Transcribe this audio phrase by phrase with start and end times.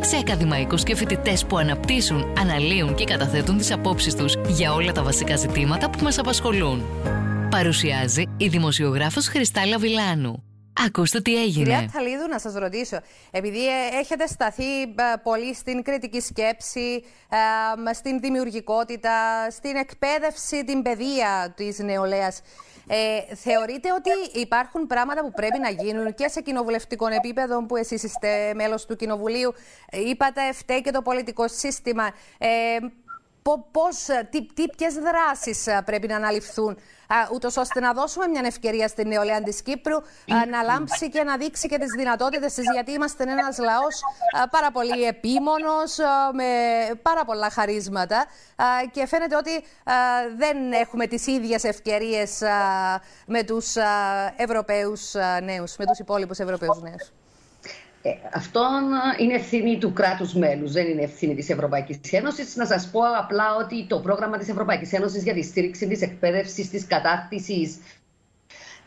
[0.00, 5.02] σε ακαδημαϊκούς και φοιτητές που αναπτύσσουν, αναλύουν και καταθέτουν τις απόψεις τους για όλα τα
[5.02, 6.84] βασικά ζητήματα που μας απασχολούν.
[7.50, 10.44] Παρουσιάζει η δημοσιογράφος Χριστάλα Βιλάνου.
[10.86, 11.64] Ακούστε τι έγινε.
[11.64, 13.00] Κυρία Ταλίδου, να σας ρωτήσω,
[13.30, 14.86] επειδή ε, έχετε σταθεί ε,
[15.22, 17.04] πολύ στην κριτική σκέψη,
[17.88, 22.40] ε, στην δημιουργικότητα, στην εκπαίδευση, την παιδεία της νεολαίας,
[22.92, 28.02] ε, θεωρείτε ότι υπάρχουν πράγματα που πρέπει να γίνουν και σε κοινοβουλευτικό επίπεδο, που εσείς
[28.02, 29.52] είστε μέλος του Κοινοβουλίου,
[29.90, 32.10] είπατε φταίει και το πολιτικό σύστημα.
[32.38, 32.48] Ε,
[33.42, 36.78] πώς, τι, τι, ποιες δράσεις πρέπει να αναλυφθούν
[37.32, 39.96] ούτως ώστε να δώσουμε μια ευκαιρία στην νεολαία της Κύπρου
[40.50, 44.00] να λάμψει και να δείξει και τις δυνατότητες της, γιατί είμαστε ένας λαός
[44.50, 45.96] πάρα πολύ επίμονος,
[46.32, 46.44] με
[47.02, 48.26] πάρα πολλά χαρίσματα
[48.90, 49.64] και φαίνεται ότι
[50.36, 52.42] δεν έχουμε τις ίδιες ευκαιρίες
[53.26, 53.74] με τους
[54.36, 57.12] Ευρωπαίους νέους, με τους υπόλοιπους Ευρωπαίους νέους.
[58.02, 58.66] Ε, αυτό
[59.18, 62.56] είναι ευθύνη του κράτους μέλους, δεν είναι ευθύνη της Ευρωπαϊκής Ένωσης.
[62.56, 66.70] Να σας πω απλά ότι το πρόγραμμα της Ευρωπαϊκής Ένωσης για τη στήριξη της εκπαίδευσης,
[66.70, 67.78] της κατάρτισης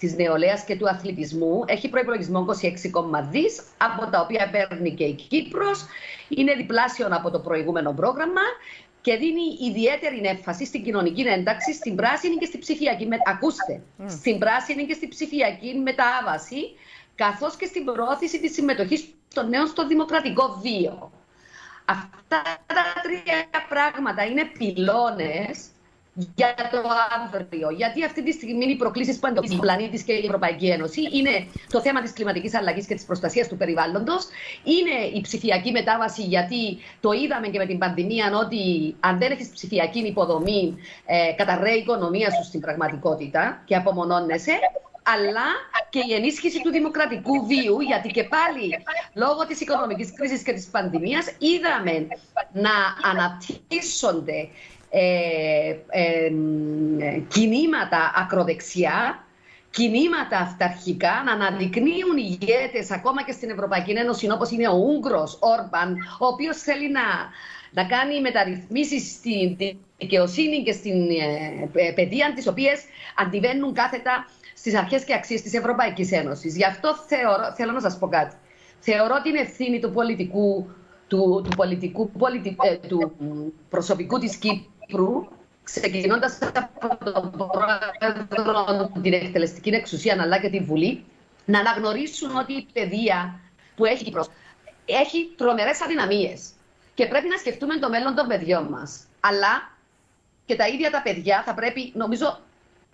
[0.04, 5.86] της νεολαίας και του αθλητισμού έχει προπολογισμό 26,2 από τα οποία παίρνει και η Κύπρος.
[6.30, 8.42] Είναι διπλάσιο από το προηγούμενο πρόγραμμα
[9.02, 13.08] και δίνει ιδιαίτερη έμφαση στην κοινωνική ένταξη, στην πράσινη και στη ψηφιακή.
[13.26, 14.06] Ακούστε, mm.
[14.08, 16.62] στην πράσινη και στη ψηφιακή μετάβαση
[17.16, 21.12] καθώς και στην προώθηση της συμμετοχής των νέων στο δημοκρατικό βίο.
[21.86, 25.68] Αυτά τα τρία πράγματα είναι πυλώνες
[26.14, 26.82] για το
[27.26, 27.70] αύριο.
[27.70, 31.48] Γιατί αυτή τη στιγμή οι προκλήσεις που εντοπίζει ο πλανήτης και η Ευρωπαϊκή Ένωση είναι
[31.70, 34.28] το θέμα της κλιματικής αλλαγής και της προστασίας του περιβάλλοντος,
[34.64, 39.50] είναι η ψηφιακή μετάβαση, γιατί το είδαμε και με την πανδημία ότι αν δεν έχεις
[39.50, 44.60] ψηφιακή υποδομή, ε, καταρρέει η οικονομία σου στην πραγματικότητα και απομονώνεσαι
[45.04, 45.48] αλλά
[45.90, 48.84] και η ενίσχυση του δημοκρατικού βίου, γιατί και πάλι
[49.14, 52.08] λόγω της οικονομικής κρίσης και της πανδημίας είδαμε
[52.54, 52.72] να
[53.12, 54.50] αναπτύσσονται
[54.90, 56.30] ε, ε,
[57.28, 59.26] κινήματα ακροδεξιά,
[59.70, 65.98] κινήματα αυταρχικά, να αναδεικνύουν ηγέτες ακόμα και στην Ευρωπαϊκή Ένωση, όπως είναι ο Ούγγρος Όρμπαν,
[66.20, 67.02] ο οποίος θέλει να,
[67.72, 69.58] να κάνει μεταρρυθμίσεις στην
[69.98, 71.10] δικαιοσύνη και στην
[71.74, 72.84] ε, παιδεία, τις οποίες
[73.16, 74.28] αντιβαίνουν κάθετα
[74.64, 76.56] στις αρχές και αξίες της Ευρωπαϊκής Ένωσης.
[76.56, 78.36] Γι' αυτό θεωρώ, θέλω να σας πω κάτι.
[78.80, 80.70] Θεωρώ την ευθύνη του πολιτικού,
[81.08, 82.12] του, του, πολιτικού,
[82.64, 83.14] ε, του
[83.70, 85.28] προσωπικού της Κύπρου
[85.64, 87.32] ξεκινώντας από τον
[88.32, 91.04] πρόεδρο, την εκτελεστική εξουσία, αλλά και την Βουλή,
[91.46, 93.40] να αναγνωρίσουν ότι η παιδεία
[93.76, 94.28] που έχει Κύπρος
[94.86, 96.50] έχει τρομερές αδυναμίες.
[96.94, 99.04] Και πρέπει να σκεφτούμε το μέλλον των παιδιών μας.
[99.20, 99.72] Αλλά
[100.46, 102.40] και τα ίδια τα παιδιά θα πρέπει, νομίζω,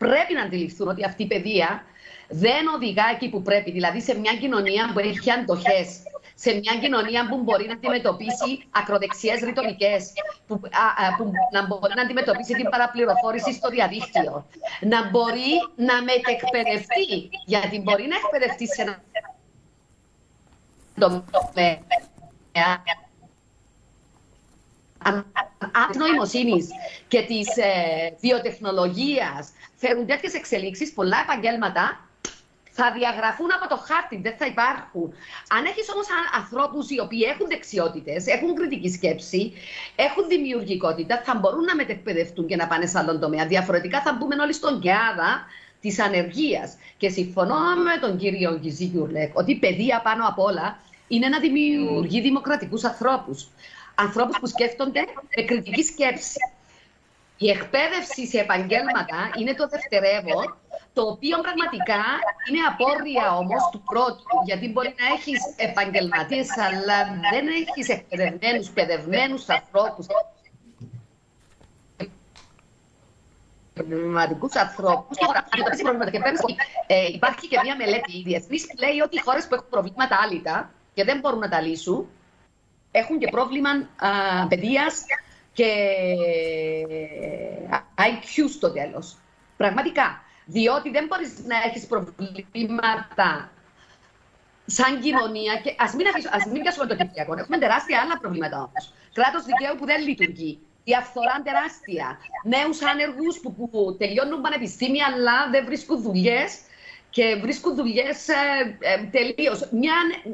[0.04, 1.84] πρέπει να αντιληφθούν ότι αυτή η παιδεία
[2.30, 3.72] δεν οδηγά εκεί που πρέπει.
[3.72, 5.88] Δηλαδή σε μια κοινωνία που έχει αντοχές,
[6.36, 10.12] σε μια κοινωνία που μπορεί να αντιμετωπίσει ακροδεξιές ρητορικές,
[10.48, 10.59] που,
[11.18, 14.46] που να μπορεί να αντιμετωπίσει την παραπληροφόρηση στο διαδίκτυο,
[14.82, 19.04] να μπορεί να μετεκπαιδευτεί, γιατί μπορεί να εκπαιδευτεί σε ένα
[21.00, 21.78] τομέα
[22.54, 23.09] αν
[25.98, 26.68] νοημοσύνη
[27.08, 32.10] και της ε, βιοτεχνολογίας φέρουν τέτοιες εξελίξεις, πολλά επαγγέλματα
[32.82, 35.14] θα διαγραφούν από το χάρτη, δεν θα υπάρχουν.
[35.56, 36.08] Αν έχεις όμως
[36.40, 39.54] ανθρώπους οι οποίοι έχουν δεξιότητες, έχουν κριτική σκέψη,
[39.96, 43.46] έχουν δημιουργικότητα, θα μπορούν να μετεκπαιδευτούν και να πάνε σε άλλον τομέα.
[43.48, 45.32] Διαφορετικά θα μπούμε όλοι στον κιάδα
[45.82, 46.78] της ανεργίας.
[46.98, 52.22] Και συμφωνώ με τον κύριο Γκυζίγιουρλεκ ότι η παιδεία πάνω απ' όλα είναι να δημιουργεί
[52.22, 53.48] δημοκρατικούς ανθρώπους.
[54.00, 55.02] Ανθρώπους που σκέφτονται
[55.36, 56.40] με κριτική σκέψη.
[57.38, 60.58] Η εκπαίδευση σε επαγγέλματα είναι το δευτερεύον,
[60.94, 62.03] το οποίο πραγματικά
[62.47, 64.26] είναι απόρρια όμως του πρώτου.
[64.46, 66.97] Γιατί μπορεί να έχεις επαγγελματίες, αλλά
[67.32, 70.06] δεν έχεις εκπαιδευμένους, παιδευμένους ανθρώπους.
[73.73, 76.12] Πνευματικού ανθρώπους και αντιμετωπίσει προβλήματα.
[76.12, 76.56] Και
[76.88, 80.72] ε, υπάρχει και μια μελέτη διεθνής που λέει ότι οι χώρες που έχουν προβλήματα άλυτα
[80.94, 82.09] και δεν μπορούν να τα λύσουν,
[82.91, 83.70] έχουν και πρόβλημα
[84.50, 85.06] παιδείας
[85.53, 85.72] και
[87.96, 89.18] IQ στο τέλος.
[89.58, 90.22] Πραγματικά.
[90.46, 93.52] Διότι δεν μπορείς να έχεις προβλήματα
[94.66, 95.53] σαν κοινωνία.
[95.53, 97.34] Α μην, ας μην πιάσουμε το Κυπριακό.
[97.38, 98.94] Έχουμε τεράστια άλλα προβλήματα όμως.
[99.14, 100.59] Κράτος δικαίου που δεν λειτουργεί.
[100.84, 102.18] διαφθορά τεράστια.
[102.44, 106.59] Νέους άνεργους που, που τελειώνουν πανεπιστήμια, αλλά δεν βρίσκουν δουλειές
[107.09, 108.34] και βρίσκουν δουλειές ε,
[108.80, 109.70] ε, τελείως.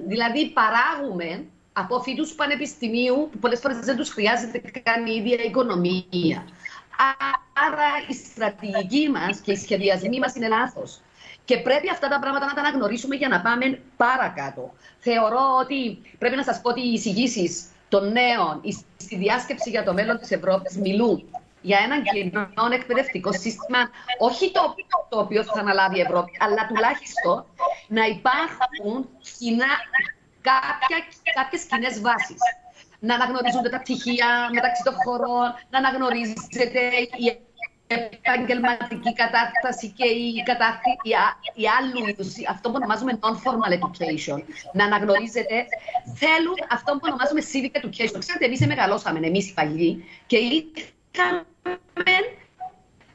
[0.08, 1.46] Δηλαδή, παράγουμε
[1.78, 6.48] από φοιτούς πανεπιστημίου που πολλές φορές δεν τους χρειάζεται καν η ίδια οικονομία.
[7.68, 11.00] Άρα η στρατηγική μας και οι σχεδιασμοί μας είναι λάθος.
[11.46, 14.74] Και πρέπει αυτά τα πράγματα να τα αναγνωρίσουμε για να πάμε παρακάτω.
[15.00, 18.62] Θεωρώ ότι πρέπει να σας πω ότι οι εισηγήσεις των νέων
[18.98, 21.30] στη διάσκεψη για το μέλλον της Ευρώπης μιλούν
[21.62, 23.80] για έναν κοινό εκπαιδευτικό σύστημα,
[24.20, 24.76] όχι το,
[25.10, 27.46] το οποίο θα αναλάβει η Ευρώπη, αλλά τουλάχιστον
[27.88, 29.72] να υπάρχουν κοινά,
[30.50, 30.98] κάποια,
[31.38, 32.42] κάποιες κοινές βάσεις.
[33.00, 36.82] Να αναγνωρίζονται τα πτυχία μεταξύ των χωρών, να αναγνωρίζεται
[37.24, 37.26] η
[37.88, 41.12] επαγγελματική κατάσταση και η, κατάθη, η,
[41.62, 44.40] η άλλου είδου, αυτό που ονομάζουμε non-formal education,
[44.74, 45.66] να αναγνωρίζεται,
[46.22, 48.20] θέλουν αυτό που ονομάζουμε civic education.
[48.20, 51.46] Ξέρετε, εμείς μεγαλώσαμε, εμείς οι παλιοί, και είχαμε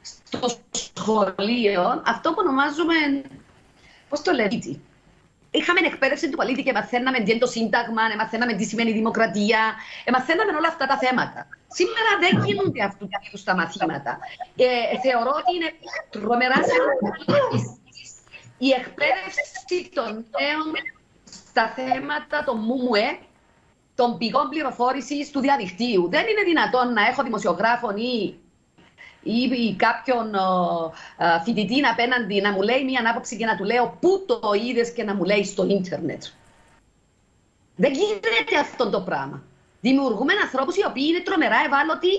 [0.01, 2.95] στο σχολείο αυτό που ονομάζουμε,
[4.09, 4.79] πώς το λέτε,
[5.51, 9.59] Είχαμε εκπαίδευση του πολίτη και μαθαίναμε τι είναι το Σύνταγμα, μαθαίναμε τι σημαίνει δημοκρατία,
[10.11, 11.47] μαθαίναμε όλα αυτά τα θέματα.
[11.67, 14.19] Σήμερα δεν γίνονται αυτού του είδους τα μαθήματα.
[14.55, 14.65] Ε,
[15.03, 15.71] θεωρώ ότι είναι
[16.09, 17.79] τρομερά σημαντική
[18.67, 20.67] η εκπαίδευση των νέων
[21.25, 23.19] στα θέματα των ΜΟΜΟΕ,
[23.95, 26.09] των πηγών πληροφόρησης του διαδικτύου.
[26.09, 28.39] Δεν είναι δυνατόν να έχω δημοσιογράφων ή
[29.23, 30.31] ή κάποιον
[31.43, 35.03] φοιτητή απέναντι να μου λέει μία άποψη και να του λέω πού το είδες και
[35.03, 36.23] να μου λέει στο ίντερνετ.
[37.75, 39.43] Δεν γίνεται αυτό το πράγμα.
[39.81, 42.13] Δημιουργούμε ανθρώπους οι οποίοι είναι τρομερά ευάλωτοι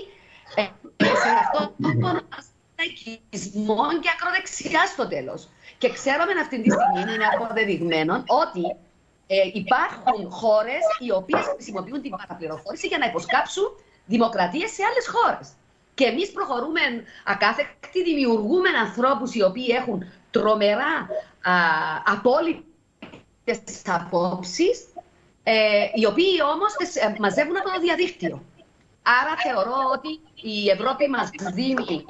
[0.55, 0.63] ε,
[1.23, 5.47] σε αυτό τον ασταϊκισμό και ακροδεξιά στο τέλος.
[5.77, 8.13] Και ξέρουμε αυτή τη στιγμή, είναι αποδεδειγμένο,
[8.43, 8.63] ότι
[9.27, 13.67] ε, υπάρχουν χώρες οι οποίες χρησιμοποιούν την παραπληροφόρηση για να υποσκάψουν
[14.05, 15.47] δημοκρατίε σε άλλες χώρες.
[15.93, 16.81] Και εμείς προχωρούμε
[17.25, 21.07] ακάθεκτη, δημιουργούμε ανθρώπους οι οποίοι έχουν τρομερά
[22.05, 24.85] απόλυτες απόψεις,
[25.43, 28.43] ε, οι οποίοι όμως ε, μαζεύουν από το διαδίκτυο.
[29.01, 32.05] Άρα θεωρώ ότι η Ευρώπη μας δίνει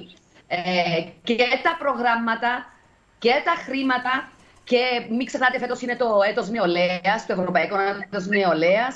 [0.47, 2.73] ε, και τα προγράμματα
[3.19, 4.31] και τα χρήματα
[4.63, 8.95] και μην ξεχνάτε, φέτος είναι το έτος νεολαίας, το ευρωπαϊκό έτος νεολαίας.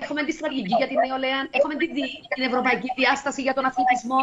[0.00, 1.90] Έχουμε τη στρατηγική για την νεολαία, έχουμε την,
[2.34, 4.18] την ευρωπαϊκή διάσταση για τον αθλητισμό,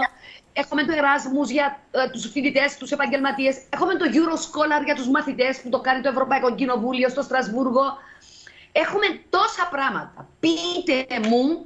[0.53, 5.61] έχουμε το Erasmus για ε, τους φοιτητές, τους επαγγελματίες, έχουμε το Euroscholar για τους μαθητές
[5.61, 7.83] που το κάνει το Ευρωπαϊκό Κοινοβούλιο στο Στρασβούργο.
[8.71, 10.27] Έχουμε τόσα πράγματα.
[10.39, 11.65] Πείτε μου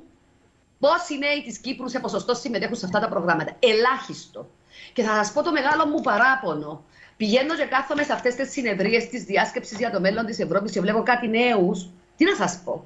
[0.80, 3.52] πόσοι νέοι της Κύπρου σε ποσοστό συμμετέχουν σε αυτά τα προγράμματα.
[3.60, 4.50] Ελάχιστο.
[4.94, 6.84] Και θα σας πω το μεγάλο μου παράπονο.
[7.18, 10.82] Πηγαίνω και κάθομαι σε αυτές τις συνεδρίες της διάσκεψης για το μέλλον της Ευρώπης και
[10.82, 11.90] βλέπω κάτι νέους.
[12.18, 12.86] Τι να σας πω;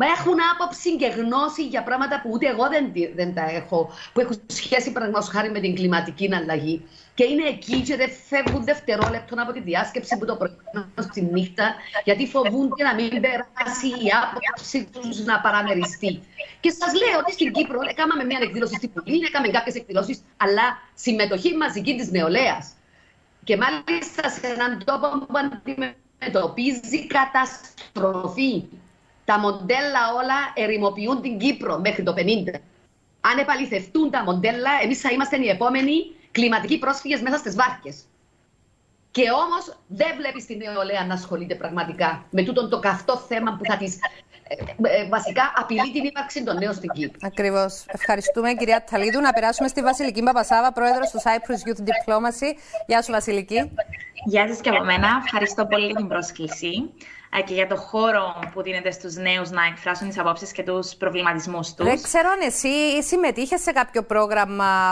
[0.00, 4.20] Μα έχουν άποψη και γνώση για πράγματα που ούτε εγώ δεν, δεν τα έχω, που
[4.20, 6.86] έχουν σχέση παραδείγματος χάρη με την κλιματική αλλαγή.
[7.14, 10.56] Και είναι εκεί και δεν φεύγουν δευτερόλεπτον από τη διάσκεψη που το πρωί
[11.10, 16.20] στη νύχτα, γιατί φοβούνται να μην περάσει η άποψη τους να παραμεριστεί.
[16.60, 20.66] Και σας λέω ότι στην Κύπρο έκαναμε μια εκδήλωση στην Πουλή, έκαναμε κάποιες εκδηλώσεις, αλλά
[20.94, 22.72] συμμετοχή μαζική της νεολαίας
[23.48, 28.64] και μάλιστα σε έναν τόπο που αντιμετωπίζει καταστροφή.
[29.24, 32.20] Τα μοντέλα όλα ερημοποιούν την Κύπρο μέχρι το 50.
[33.20, 35.92] Αν επαληθευτούν τα μοντέλα, εμείς θα είμαστε οι επόμενοι
[36.30, 38.04] κλιματικοί πρόσφυγες μέσα στις βάρκες.
[39.10, 43.64] Και όμως δεν βλέπεις την νεολαία να ασχολείται πραγματικά με τούτο το καυτό θέμα που
[43.64, 43.98] θα της ε,
[45.10, 47.18] βασικά απειλεί την ύπαρξη των νέων στην Κύπρο.
[47.22, 47.84] Ακριβώς.
[47.86, 49.20] Ευχαριστούμε, κυρία Ταλίδου.
[49.20, 52.56] Να περάσουμε στη Βασιλική Παπασάβα, πρόεδρος του Cyprus Youth Diplomacy.
[52.86, 53.72] Γεια σου, Βασιλική.
[54.24, 55.08] Γεια σας και από μένα.
[55.24, 56.92] Ευχαριστώ πολύ για την πρόσκληση
[57.38, 60.94] ε, και για το χώρο που δίνεται στους νέους να εκφράσουν τις απόψεις και τους
[60.94, 61.86] προβληματισμούς τους.
[61.86, 64.90] Δεν ξέρω αν εσύ συμμετείχες σε κάποιο πρόγραμμα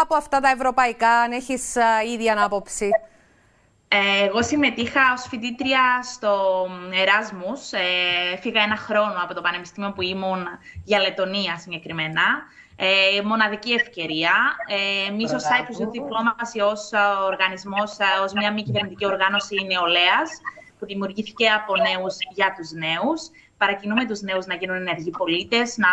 [0.00, 1.74] από αυτά τα ευρωπαϊκά, αν έχεις
[2.14, 2.90] ίδια άποψη;
[3.88, 7.72] Ε, εγώ συμμετείχα ως φοιτήτρια στο Εράσμους.
[7.72, 10.46] Ε, φύγα ένα χρόνο από το πανεπιστήμιο που ήμουν
[10.84, 12.22] για Λετωνία συγκεκριμένα.
[12.76, 14.32] Ε, μοναδική ευκαιρία.
[14.68, 16.90] Ε, Εμεί ως Cyprus Youth Diplomacy, ως
[17.26, 20.30] οργανισμός, ως μια μη κυβερνητική οργάνωση νεολαίας,
[20.78, 23.20] που δημιουργήθηκε από νέους για τους νέους.
[23.56, 25.88] Παρακινούμε τους νέους να γίνουν ενεργοί πολίτες, να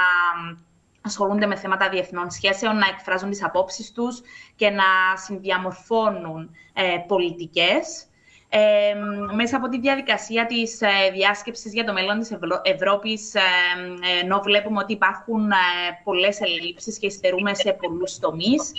[1.06, 4.22] ασχολούνται με θέματα διεθνών σχέσεων, να εκφράζουν τις απόψεις τους
[4.56, 4.84] και να
[5.26, 8.08] συνδιαμορφώνουν ε, πολιτικές.
[8.50, 8.94] Ε,
[9.36, 13.40] μέσα από τη διαδικασία της ε, διάσκεψης για το μέλλον της Ευρώπης, ε,
[14.22, 15.56] ενώ βλέπουμε ότι υπάρχουν ε,
[16.04, 18.72] πολλές ελλείψεις και υστερούμε σε πολλούς τομείς,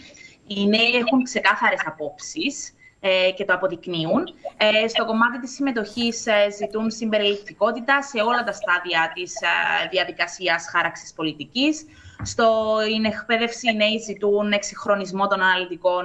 [0.46, 4.34] οι νέοι έχουν ξεκάθαρες απόψεις ε, και το αποδεικνύουν.
[4.56, 10.66] Ε, στο κομμάτι της συμμετοχής ε, ζητούν συμπεριληπτικότητα σε όλα τα στάδια της ε, διαδικασίας
[10.72, 11.86] χάραξης πολιτικής.
[12.24, 16.04] Στην εκπαίδευση οι νέοι ζητούν εξυγχρονισμό των αναλυτικών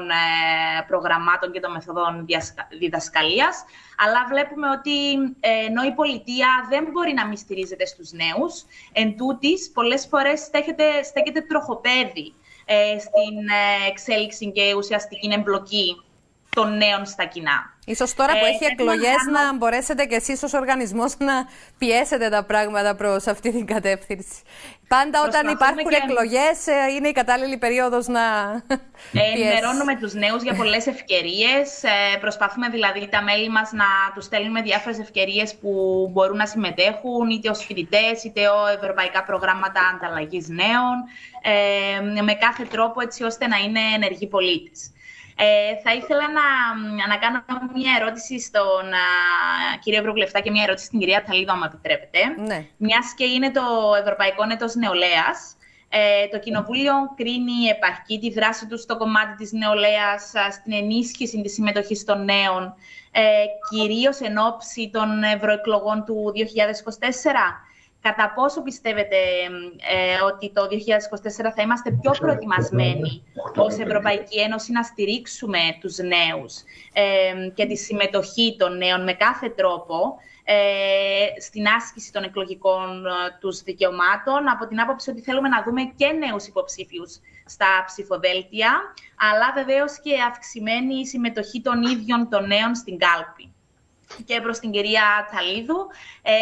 [0.88, 2.25] προγραμμάτων και των μεθοδών
[2.79, 3.63] διδασκαλίας.
[3.97, 5.13] Αλλά βλέπουμε ότι
[5.65, 11.03] ενώ η πολιτεία δεν μπορεί να μην στηρίζεται στους νέους, εν τούτης, πολλές φορές στέκεται,
[11.03, 12.33] στέκεται τροχοπέδι
[12.99, 13.35] στην
[13.89, 16.03] εξέλιξη και ουσιαστική εμπλοκή
[16.50, 17.77] των νέων στα κοινά.
[17.86, 21.34] Ίσως τώρα που ε, έχει εκλογές να μπορέσετε κι εσείς ως οργανισμός να
[21.77, 24.41] πιέσετε τα πράγματα προς αυτή την κατεύθυνση.
[24.88, 26.00] Πάντα όταν υπάρχουν και...
[26.03, 28.22] εκλογές ε, είναι η κατάλληλη περίοδος να
[29.13, 31.84] ε, Ενημερώνουμε τους νέους για πολλές ευκαιρίες.
[31.84, 35.72] Ε, προσπαθούμε δηλαδή τα μέλη μας να τους στέλνουμε διάφορες ευκαιρίες που
[36.12, 40.96] μπορούν να συμμετέχουν είτε ως φοιτητές είτε ως ευρωπαϊκά προγράμματα ανταλλαγής νέων
[41.41, 44.91] ε, με κάθε τρόπο έτσι ώστε να είναι ενεργοί πολίτες.
[45.41, 46.48] Ε, θα ήθελα να,
[47.08, 47.43] να κάνω
[47.75, 49.08] μια ερώτηση στον α,
[49.81, 52.19] κύριο Ευρωβουλευτά και μια ερώτηση στην κυρία Ταλίδο, αν επιτρέπετε.
[52.38, 52.65] Ναι.
[52.77, 53.62] Μιας και είναι το
[54.01, 55.55] Ευρωπαϊκό Νέτος Νεολαίας,
[55.89, 61.53] ε, το Κοινοβούλιο κρίνει επαρκή τη δράση του στο κομμάτι της νεολαίας, στην ενίσχυση της
[61.53, 62.74] συμμετοχής των νέων,
[63.12, 63.22] ε,
[63.69, 67.63] κυρίως εν ώψη των ευρωεκλογών του 2024.
[68.01, 73.24] Κατά πόσο πιστεύετε ε, ότι το 2024 θα είμαστε πιο προετοιμασμένοι
[73.56, 76.63] ως Ευρωπαϊκή Ένωση να στηρίξουμε τους νέους
[76.94, 83.10] ε, και τη συμμετοχή των νέων με κάθε τρόπο ε, στην άσκηση των εκλογικών ε,
[83.39, 88.72] τους δικαιωμάτων από την άποψη ότι θέλουμε να δούμε και νέους υποψήφιους στα ψηφοδέλτια
[89.32, 93.53] αλλά βεβαίως και αυξημένη συμμετοχή των ίδιων των νέων στην κάλπη
[94.25, 95.88] και προς την κυρία Ταλίδου.
[96.22, 96.34] Ε,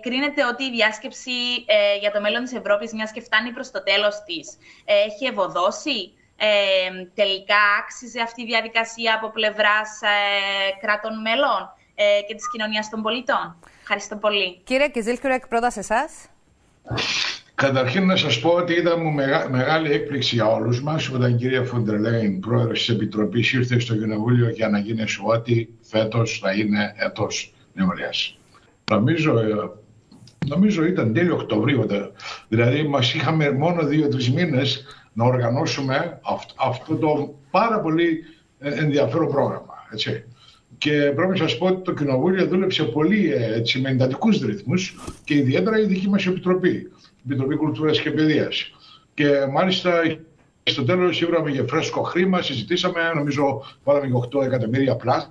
[0.00, 1.30] κρίνεται ότι η διάσκεψη
[1.66, 5.24] ε, για το μέλλον της Ευρώπης, μιας και φτάνει προς το τέλος της, ε, έχει
[5.24, 6.12] ευωδώσει.
[6.38, 6.46] Ε,
[7.14, 10.06] τελικά άξιζε αυτή η διαδικασία από πλευράς ε,
[10.80, 11.60] κράτων μέλων
[11.94, 13.56] ε, και της κοινωνίας των πολιτών.
[13.80, 14.60] Ευχαριστώ πολύ.
[14.64, 16.12] Κύριε Κιζίλκουρεκ, πρώτα σε εσάς.
[17.56, 19.10] Καταρχήν να σας πω ότι είδαμε
[19.50, 24.48] μεγάλη έκπληξη για όλους μας όταν η κυρία Φοντερλέιν, πρόεδρος της Επιτροπής, ήρθε στο Κοινοβούλιο
[24.48, 28.38] για να γίνει ότι φέτος θα είναι έτος νεολαίας.
[28.90, 29.54] Νομίζω, ε,
[30.46, 31.86] νομίζω ήταν τέλειο Οκτωβρίου,
[32.48, 36.20] δηλαδή μας είχαμε μόνο δύο-τρεις μήνες να οργανώσουμε
[36.56, 38.24] αυτό, το πάρα πολύ
[38.58, 39.74] ε, ενδιαφέρον πρόγραμμα.
[39.92, 40.24] Έτσι.
[40.78, 44.94] Και πρέπει να σας πω ότι το Κοινοβούλιο δούλεψε πολύ ε, έτσι, με εντατικούς ρυθμούς
[45.24, 46.90] και ιδιαίτερα η δική μας Επιτροπή.
[47.26, 48.70] Επιτροπή Κουλτούρας και Παιδείας.
[49.14, 50.02] Και μάλιστα
[50.62, 55.30] στο τέλος ήβραμε για φρέσκο χρήμα, συζητήσαμε, νομίζω βάλαμε και 8 εκατομμύρια πλάς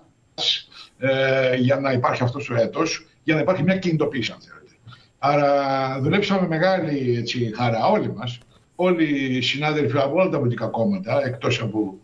[0.97, 4.75] ε, για να υπάρχει αυτός ο έτος, για να υπάρχει μια κινητοποίηση, αν θέλετε.
[5.19, 8.39] Άρα δουλέψαμε μεγάλη έτσι, χαρά όλοι μας,
[8.75, 11.97] όλοι οι συνάδελφοι από όλα τα πολιτικά κόμματα, εκτός από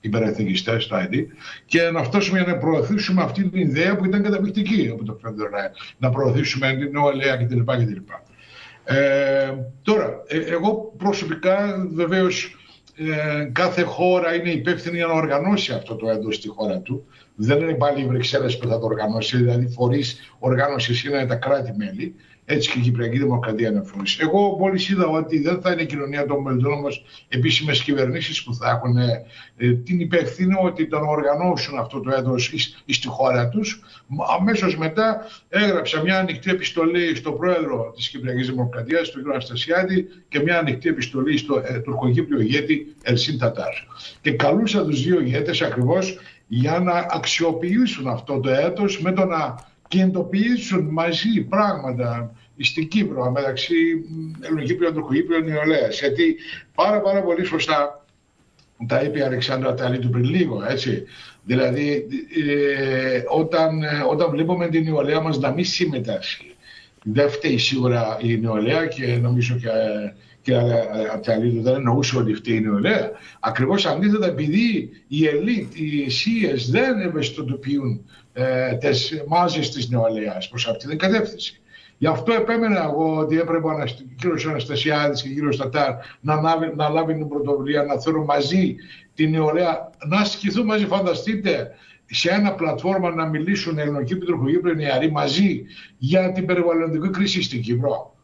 [0.00, 1.24] υπερεθνικιστές στο ID,
[1.66, 5.48] και να φτάσουμε για να προωθήσουμε αυτή την ιδέα που ήταν καταπληκτική από το Φέντερ
[5.98, 7.60] να προωθήσουμε την νεολαία κτλ.
[8.88, 12.56] Ε, τώρα, ε, εγώ προσωπικά βεβαίως
[12.96, 17.06] ε, κάθε χώρα είναι υπεύθυνη για να οργανώσει αυτό το έντος στη χώρα του.
[17.34, 22.14] Δεν είναι πάλι οι Βρυξέλλες που θα το οργανώσει, δηλαδή φορείς οργάνωσης είναι τα κράτη-μέλη.
[22.48, 24.04] Έτσι και η Κυπριακή Δημοκρατία είναι φωνή.
[24.18, 26.88] Εγώ μόλις είδα ότι δεν θα είναι η κοινωνία των μελών μα
[27.28, 32.52] επίσημες κυβερνήσεις που θα έχουν ε, την υπευθυνότητα να οργανώσουν αυτό το έδος
[32.86, 33.80] στη χώρα τους.
[34.38, 39.26] Αμέσως μετά έγραψα μια ανοιχτή επιστολή στο πρόεδρο της Κυπριακής Δημοκρατίας, τον κ.
[39.28, 43.72] Αναστασιάδη, και μια ανοιχτή επιστολή στο ε, τουρκοκύπριο ηγέτη Ελσίν Τατάρ.
[44.20, 49.54] Και καλούσα τους δύο ηγέτες ακριβώς για να αξιοποιήσουν αυτό το έτος με το να
[49.88, 53.74] κινητοποιήσουν μαζί πράγματα στην Κύπρο μεταξύ
[54.40, 55.98] Ελληνοκύπριων, Τουρκοκύπριων, Νεολαίας.
[55.98, 56.36] Γιατί
[56.74, 58.04] πάρα, πάρα πολύ σωστά
[58.86, 61.04] τα είπε η Αλεξάνδρα Ταλίτου πριν λίγο, έτσι.
[61.44, 62.06] Δηλαδή,
[62.48, 66.55] ε, όταν, όταν βλέπουμε την νεολαία μας να μην συμμετάσχει,
[67.12, 69.68] δεν φταίει σίγουρα η νεολαία και νομίζω και,
[70.42, 70.54] και
[71.12, 73.10] από τα δεν εννοούσε ότι φταίει η νεολαία.
[73.40, 80.68] Ακριβώς αντίθετα, επειδή οι ελίτ, οι ΣΥΕΣ δεν ευαισθητοποιούν ε, τις μάζες της νεολαίας προς
[80.68, 81.60] αυτή την κατεύθυνση.
[81.98, 83.84] Γι' αυτό επέμενα εγώ ότι έπρεπε ο
[84.16, 88.76] κύριος Αναστασιάδης και ο κύριος Στατάρ να, λάβει, να λάβει την πρωτοβουλία, να θέλουν μαζί
[89.14, 90.86] την νεολαία, να ασκηθούν μαζί.
[90.86, 91.70] Φανταστείτε
[92.10, 95.64] σε ένα πλατφόρμα να μιλήσουν Ελληνοκύπροι, Τροχογύπροι, νεαροί μαζί
[95.98, 98.14] για την περιβαλλοντική κρίση στην Κύπρο.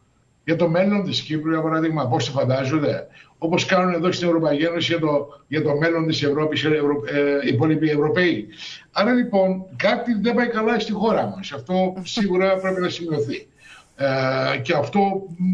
[0.45, 3.07] Για το μέλλον της Κύπρου, για παράδειγμα, πώς το φαντάζονται.
[3.37, 7.47] Όπως κάνουν εδώ στην Ευρωπαϊκή Ένωση για το, για το μέλλον της Ευρώπης οι ε,
[7.47, 8.47] υπόλοιποι Ευρωπαίοι.
[8.91, 11.51] Άρα λοιπόν κάτι δεν πάει καλά στη χώρα μας.
[11.51, 13.47] Αυτό σίγουρα πρέπει να σημειωθεί.
[13.95, 14.99] Ε, και αυτό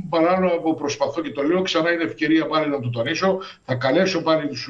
[0.09, 3.39] παράλληλα που προσπαθώ και το λέω ξανά είναι ευκαιρία πάλι να το τονίσω.
[3.65, 4.69] Θα καλέσω πάλι τους,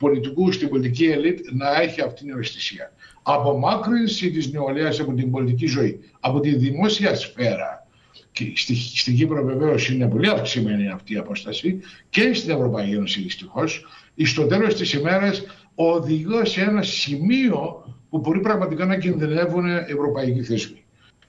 [0.00, 2.92] πολιτικού στην πολιτική ελίτ να έχει αυτήν την ευαισθησία.
[3.22, 7.86] Απομάκρυνση της νεολαίας από την πολιτική ζωή, από τη δημόσια σφαίρα,
[8.32, 11.80] και στη, στην Κύπρο βεβαίως είναι πολύ αυξημένη αυτή η απόσταση
[12.10, 13.86] και στην Ευρωπαϊκή Ένωση δυστυχώς,
[14.24, 15.42] στο τέλος της ημέρας
[15.74, 20.84] οδηγεί σε ένα σημείο που μπορεί πραγματικά να κινδυνεύουν ευρωπαϊκοί θεσμοί.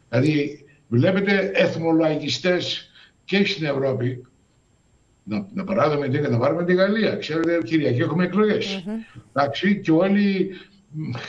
[0.10, 2.92] Δηλαδή, βλέπετε εθνολαϊκιστές
[3.26, 4.26] και στην Ευρώπη,
[5.32, 7.16] να, να παράδουμε να πάρουμε τη Γαλλία.
[7.16, 8.84] Ξέρετε, Κυριακή έχουμε εκλογές.
[9.34, 9.80] Mm-hmm.
[9.82, 10.52] και όλοι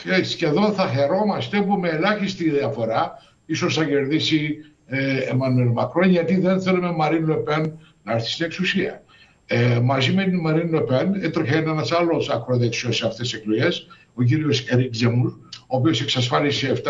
[0.05, 3.11] ε, σχεδόν θα χαιρόμαστε που με ελάχιστη διαφορά
[3.45, 9.03] ίσως θα κερδίσει ε, Εμμανουέλ Μακρόν, γιατί δεν θέλουμε Μαρίν Λεπέν να έρθει στην εξουσία.
[9.45, 14.23] Ε, μαζί με την Μαρίν Λεπέν έτρεχε ένας άλλος ακροδεξιός σε αυτές τις εκλογές, ο
[14.23, 15.29] κύριος Ερικ Ζεμούρ,
[15.67, 16.81] ο οποίος εξασφάλισε 7%.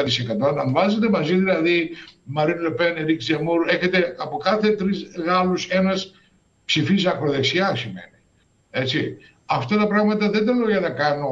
[0.59, 1.89] Αν βάζετε μαζί δηλαδή
[2.23, 6.13] Μαρίν Λεπέν, Ερικ Ζεμούρ, έχετε από κάθε τρεις Γάλλους ένας
[6.65, 8.17] ψηφίζει ακροδεξιά σημαίνει.
[8.71, 9.17] Έτσι.
[9.45, 11.27] Αυτά τα πράγματα δεν τα λέω για να κάνω,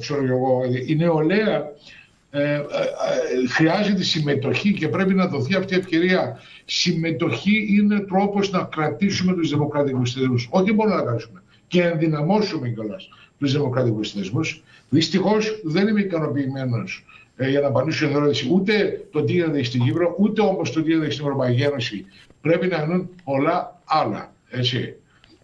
[0.00, 1.72] ξέρω εγώ, η νεολαία
[2.30, 2.62] ε, ε, ε,
[3.48, 6.40] χρειάζεται συμμετοχή και πρέπει να δοθεί αυτή η ευκαιρία.
[6.64, 10.48] Συμμετοχή είναι τρόπος να κρατήσουμε τους δημοκρατικούς θεσμούς.
[10.50, 13.08] Όχι μόνο να κρατήσουμε και ενδυναμώσουμε κιόλας
[13.38, 14.62] τους δημοκρατικούς θεσμούς.
[14.88, 17.04] Δυστυχώς δεν είμαι ικανοποιημένος
[17.36, 20.82] ε, για να απαντήσω την ερώτηση ούτε το τι γίνεται στην Κύπρο, ούτε όμως το
[20.82, 22.06] τι γίνεται στην Ευρωπαϊκή Ένωση.
[22.40, 24.32] Πρέπει να γίνουν πολλά άλλα.
[24.50, 24.94] Έτσι.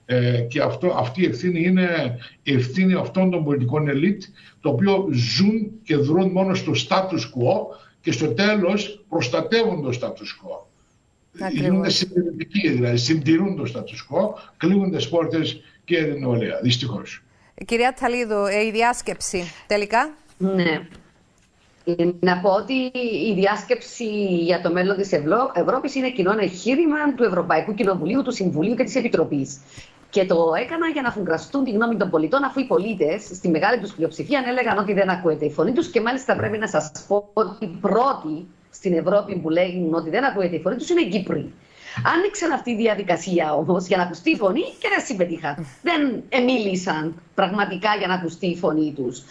[0.08, 4.22] Ε, και αυτό, αυτή η ευθύνη είναι η ευθύνη αυτών των πολιτικών ελίτ,
[4.60, 10.46] το οποίο ζουν και δρούν μόνο στο status quo και στο τέλος προστατεύουν το status
[10.46, 10.64] quo.
[11.54, 17.22] Είναι συντηρητικοί, δηλαδή συντηρούν το status quo, κλείνουν τις πόρτες και την νεολαία, δυστυχώς.
[17.64, 20.88] Κυρία Ταλίδου, ε, η διάσκεψη τελικά; Ναι.
[22.20, 22.72] Να πω ότι
[23.28, 24.04] η διάσκεψη
[24.36, 25.12] για το μέλλον της
[25.54, 29.60] Ευρώπης είναι κοινό εγχείρημα του Ευρωπαϊκού Κοινοβουλίου, του Συμβουλίου και της Επιτροπής.
[30.10, 33.80] Και το έκανα για να φουγκραστούν τη γνώμη των πολιτών, αφού οι πολίτες στη μεγάλη
[33.80, 35.90] τους πλειοψηφία έλεγαν ότι δεν ακούεται η φωνή τους.
[35.90, 40.24] Και μάλιστα πρέπει να σας πω ότι οι πρώτοι στην Ευρώπη που λέγουν ότι δεν
[40.24, 41.52] ακούεται η φωνή τους είναι οι Κύπροι.
[42.04, 45.66] Άνοιξαν αυτή η διαδικασία όμως για να ακουστεί η φωνή και δεν συμμετείχαν.
[45.82, 49.22] Δεν μίλησαν πραγματικά για να ακουστεί η φωνή τους.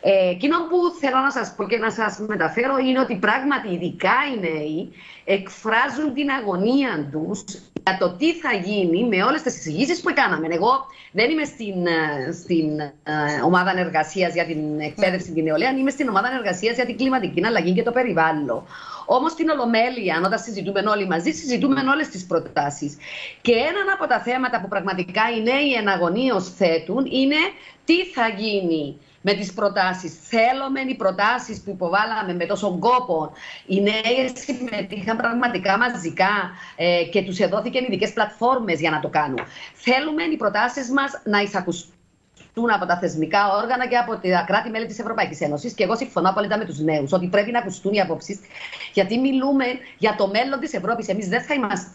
[0.00, 4.14] Ε, εκείνο που θέλω να σας πω και να σας μεταφέρω είναι ότι πράγματι ειδικά
[4.34, 4.92] οι νέοι
[5.24, 7.44] εκφράζουν την αγωνία τους
[7.84, 10.46] για το τι θα γίνει με όλες τις συζητήσει που κάναμε.
[10.50, 15.90] Εγώ δεν είμαι στην, ε, στην ε, ομάδα εργασία για την εκπαίδευση την νεολαία, είμαι
[15.90, 18.64] στην ομάδα εργασία για την κλιματική αλλαγή και το περιβάλλον.
[19.16, 22.96] Όμως στην Ολομέλεια, όταν συζητούμε όλοι μαζί, συζητούμε όλες τις προτάσεις.
[23.40, 27.36] Και ένα από τα θέματα που πραγματικά οι νέοι εναγωνίω θέτουν είναι
[27.84, 30.12] τι θα γίνει με τις προτάσεις.
[30.28, 33.32] Θέλουμε οι προτάσεις που υποβάλαμε με τόσο κόπο.
[33.66, 39.38] Οι νέοι συμμετείχαν πραγματικά μαζικά ε, και τους εδόθηκαν ειδικές πλατφόρμες για να το κάνουν.
[39.74, 41.94] Θέλουμε οι προτάσεις μας να εισακουστούν
[42.54, 45.72] από τα θεσμικά όργανα και από τα κράτη-μέλη της Ευρωπαϊκής Ένωσης.
[45.72, 48.40] Και εγώ συμφωνώ απόλυτα με τους νέους ότι πρέπει να ακουστούν οι απόψεις,
[48.92, 49.64] γιατί μιλούμε
[49.98, 51.08] για το μέλλον της Ευρώπης.
[51.08, 51.90] Εμείς δεν θα είμαστε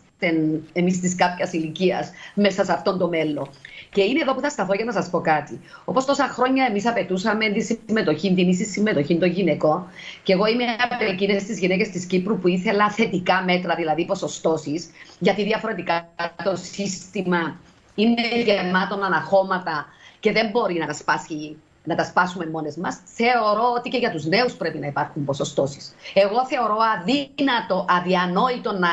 [0.74, 3.50] εμείς της κάποιας ηλικίας μέσα σε αυτόν το μέλλον.
[3.90, 5.62] Και είναι εδώ που θα σταθώ για να σας πω κάτι.
[5.86, 9.88] Όπως τόσα χρόνια εμείς απαιτούσαμε τη συμμετοχή, την ίση συμμετοχή των γυναικών,
[10.24, 14.90] και εγώ είμαι από εκείνες τις γυναίκες της Κύπρου που ήθελα θετικά μέτρα, δηλαδή ποσοστώσεις,
[15.20, 16.10] γιατί διαφορετικά
[16.44, 17.60] το σύστημα
[17.96, 19.86] είναι γεμάτο αναχώματα
[20.20, 23.00] και δεν μπορεί να τα σπάσει να τα σπάσουμε μόνες μας.
[23.06, 25.96] Θεωρώ ότι και για τους νέους πρέπει να υπάρχουν ποσοστώσεις.
[26.14, 28.90] Εγώ θεωρώ αδύνατο, αδιανόητο να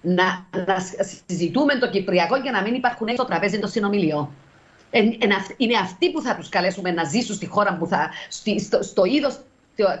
[0.00, 0.76] να, να
[1.26, 4.28] συζητούμε το Κυπριακό για να μην υπάρχουν στο τραπέζι των συνομιλιών.
[5.56, 9.40] Είναι αυτοί που θα τους καλέσουμε να ζήσουν στη χώρα που θα, στο, στο είδος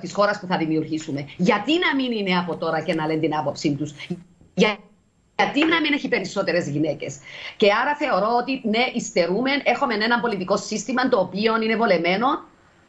[0.00, 1.24] της χώρας που θα δημιουργήσουμε.
[1.36, 3.94] Γιατί να μην είναι από τώρα και να λένε την άποψή τους.
[4.54, 4.80] Γιατί
[5.44, 7.18] να μην έχει περισσότερες γυναίκες.
[7.56, 9.50] Και άρα θεωρώ ότι ναι, υστερούμε.
[9.64, 12.44] Έχουμε ένα πολιτικό σύστημα το οποίο είναι βολεμένο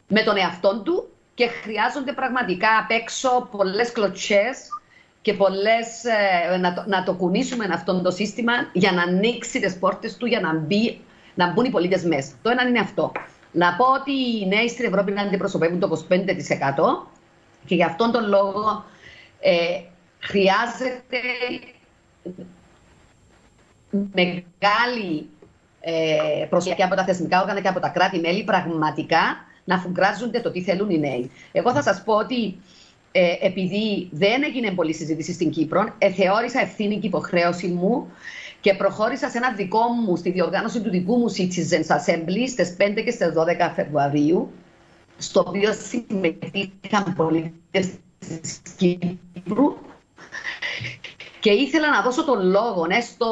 [0.08, 4.44] με τον εαυτό του και χρειάζονται πραγματικά απ' έξω πολλές κλωτσέ
[5.22, 9.78] και πολλές, ε, να, το, να το κουνήσουμε αυτό το σύστημα για να ανοίξει τις
[9.78, 11.00] πόρτες του, για να, μπει,
[11.34, 12.32] να μπουν οι πολίτες μέσα.
[12.42, 13.12] Το ένα είναι αυτό.
[13.52, 16.16] Να πω ότι οι νέοι στην Ευρώπη να αντιπροσωπεύουν το 25%
[17.66, 18.84] και γι' αυτόν τον λόγο
[19.40, 19.80] ε,
[20.18, 21.20] χρειάζεται
[23.90, 25.28] μεγάλη
[25.80, 30.62] ε, προσοχή από τα θεσμικά όργανα και από τα κράτη-μέλη πραγματικά να φουγκράζονται το τι
[30.62, 31.30] θέλουν οι νέοι.
[31.52, 32.56] Εγώ θα σας πω ότι
[33.12, 38.06] ε, επειδή δεν έγινε πολλή συζήτηση στην Κύπρο, ε, θεώρησα ευθύνη και υποχρέωση μου
[38.60, 43.02] και προχώρησα σε ένα δικό μου, στη διοργάνωση του δικού μου Citizens Assembly στις 5
[43.04, 44.50] και στις 12 Φεβρουαρίου,
[45.18, 47.88] στο οποίο συμμετείχαν πολίτες
[48.18, 49.76] της Κύπρου
[51.40, 53.28] Και ήθελα να δώσω τον λόγο ναι, στο,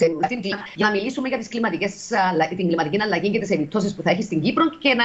[0.00, 0.38] ε, ε,
[0.74, 1.92] για να μιλήσουμε για τις κλιματικές,
[2.48, 5.04] την κλιματική αλλαγή και τις επιπτώσεις που θα έχει στην Κύπρο και να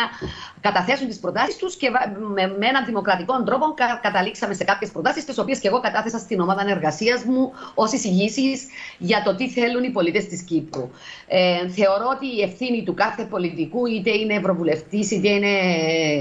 [0.61, 1.75] καταθέσουν τις προτάσεις τους.
[1.75, 6.17] Και με, με έναν δημοκρατικό τρόπο καταλήξαμε σε κάποιες προτάσεις, τις οποίες και εγώ κατάθεσα
[6.17, 8.65] στην ομάδα εργασίας μου ως εισηγήσεις
[8.97, 10.89] για το τι θέλουν οι πολίτες της Κύπρου.
[11.27, 15.53] Ε, θεωρώ ότι η ευθύνη του κάθε πολιτικού, είτε είναι ευρωβουλευτής, είτε είναι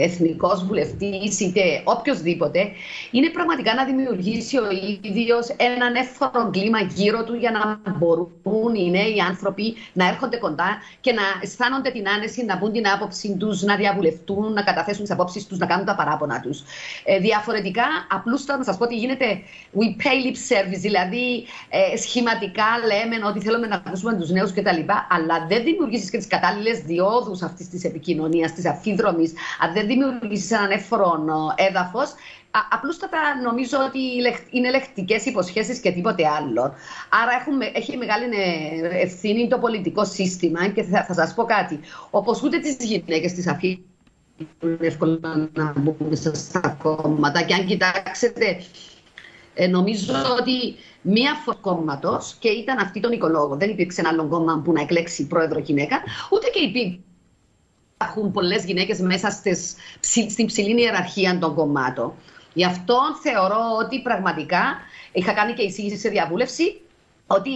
[0.01, 2.71] εθνικός βουλευτής, είτε οποιοδήποτε,
[3.11, 4.65] είναι πραγματικά να δημιουργήσει ο
[5.01, 10.79] ίδιος έναν εύφορο κλίμα γύρω του για να μπορούν οι νέοι άνθρωποι να έρχονται κοντά
[11.01, 15.13] και να αισθάνονται την άνεση να πούν την άποψή τους, να διαβουλευτούν, να καταθέσουν τις
[15.13, 16.63] απόψεις τους, να κάνουν τα παράπονα τους.
[17.05, 19.41] Ε, διαφορετικά, απλούστατα να σας πω ότι γίνεται
[19.79, 24.81] we pay lip service, δηλαδή ε, σχηματικά λέμε ότι θέλουμε να ακούσουμε τους νέους κτλ.
[25.09, 30.51] Αλλά δεν δημιουργήσεις και τις κατάλληλες διόδους αυτής της επικοινωνίας, της αφίδρομης, αν δεν δημιουργήσεις
[30.51, 31.25] έναν εύφορο
[31.55, 32.15] έδαφος,
[32.71, 33.99] απλούστατα νομίζω ότι
[34.51, 36.75] είναι λεκτικές υποσχέσεις και τίποτε άλλο.
[37.09, 41.81] Άρα έχουμε, έχει μεγάλη ε, ευθύνη το πολιτικό σύστημα και θα, θα σας πω κάτι.
[42.11, 43.85] Όπως ούτε τις γυναίκες τις αφήνουν
[44.81, 45.19] εύκολα
[45.53, 47.43] να μπουν στα κόμματα.
[47.43, 48.61] Και αν κοιτάξετε,
[49.55, 53.57] ε, νομίζω ότι μία κόμματος και ήταν αυτή τον οικολόγο.
[53.57, 57.01] Δεν υπήρξε ένα άλλο κόμμα που να εκλέξει πρόεδρο γυναίκα, ούτε και υπήρξε
[57.99, 59.75] υπάρχουν πολλές γυναίκες μέσα στις,
[60.31, 62.13] στην ψηλή ιεραρχία των κομμάτων.
[62.57, 64.77] Γι' αυτό θεωρώ ότι πραγματικά
[65.13, 66.81] είχα κάνει και εισήγηση σε διαβούλευση
[67.27, 67.51] ότι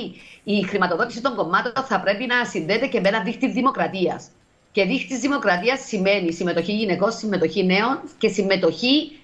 [0.44, 4.28] η χρηματοδότηση των κομμάτων θα πρέπει να συνδέεται και με ένα δίχτυ δημοκρατίας.
[4.72, 9.18] Και δίχτυ δημοκρατίας σημαίνει συμμετοχή γυναικών, συμμετοχή νέων και συμμετοχή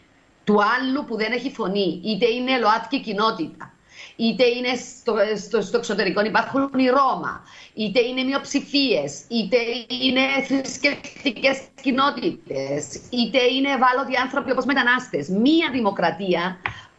[0.45, 2.01] του άλλου που δεν έχει φωνή.
[2.05, 3.73] Είτε είναι ΛΟΑΤΚΙ κοινότητα,
[4.17, 9.57] είτε είναι στο, στο, στο εξωτερικό υπάρχουν οι Ρώμα, είτε είναι μειοψηφίες, είτε
[10.05, 15.29] είναι θρησκευτικές κοινότητες, είτε είναι ευάλωτοι άνθρωποι όπως μετανάστες.
[15.29, 16.59] Μία δημοκρατία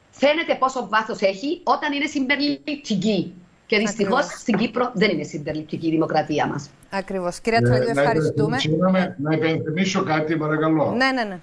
[0.10, 3.34] φαίνεται πόσο βάθος έχει όταν είναι συμπεριληπτική.
[3.66, 6.70] Και δυστυχώς στην Κύπρο δεν είναι συμπεριληπτική η δημοκρατία μας.
[6.90, 7.40] Ακριβώς.
[7.40, 8.60] Κυρία Τσολίδου, ναι, ευχαριστούμε.
[8.60, 10.94] Συγγνώμη, να υπενθυμίσω κάτι, παρακαλώ.
[10.98, 11.40] Ναι, ναι, ναι.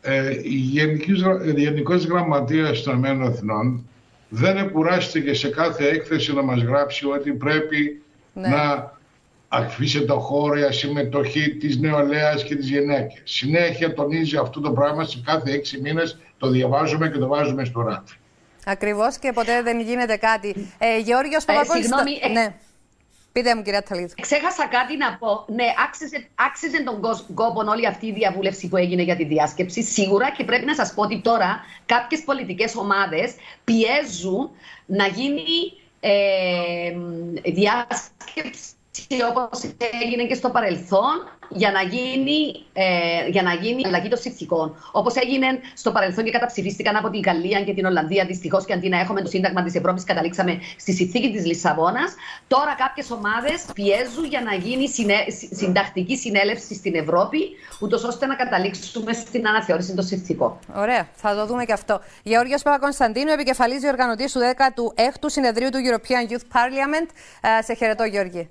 [0.00, 0.54] Ε, η
[1.54, 3.88] Γενικός Γραμματείας των Εθνών
[4.28, 8.48] δεν εκουράστηκε σε κάθε έκθεση να μας γράψει ότι πρέπει ναι.
[8.48, 8.94] να
[9.48, 13.20] αφήσει το χώρο για συμμετοχή της νεολαίας και της γυναίκες.
[13.24, 17.80] Συνέχεια τονίζει αυτό το πράγμα σε κάθε έξι μήνες, το διαβάζουμε και το βάζουμε στο
[17.80, 18.16] ράφι.
[18.68, 20.72] Ακριβώς και ποτέ δεν γίνεται κάτι.
[20.78, 22.54] Ε, Γεώργιος ε, Συγγνώμη, ε, ναι.
[23.36, 24.14] Πείτε μου, κυρία Ταλίδη.
[24.20, 25.44] Ξέχασα κάτι να πω.
[25.46, 27.00] Ναι, άξιζε, άξιζε τον
[27.34, 29.82] κόπο όλη αυτή η διαβούλευση που έγινε για τη διάσκεψη.
[29.82, 34.50] Σίγουρα και πρέπει να σας πω ότι τώρα κάποιες πολιτικές ομάδες πιέζουν
[34.86, 36.92] να γίνει ε,
[37.44, 38.75] διάσκεψη
[39.30, 39.62] όπως
[40.02, 41.14] έγινε και στο παρελθόν
[41.48, 44.76] για να γίνει, ε, για να γίνει αλλαγή των συνθηκών.
[44.92, 48.24] Όπως έγινε στο παρελθόν και καταψηφίστηκαν από την Γαλλία και την Ολλανδία.
[48.24, 52.14] Δυστυχώς και αντί να έχουμε το Σύνταγμα της Ευρώπης, καταλήξαμε στη συνθήκη της Λισαβόνας.
[52.48, 55.14] Τώρα κάποιες ομάδες πιέζουν για να γίνει συνε...
[55.52, 57.38] συντακτική συνέλευση στην Ευρώπη,
[57.80, 60.58] ούτως ώστε να καταλήξουμε στην αναθεώρηση των συνθηκών.
[60.74, 62.00] Ωραία, θα το δούμε και αυτό.
[62.22, 67.08] Γεώργιος Παπακωνσταντίνου, επικεφαλής διοργανωτή του 16ου συνεδρίου του European Youth Parliament.
[67.58, 68.50] Ε, σε χαιρετώ, Γιώργη.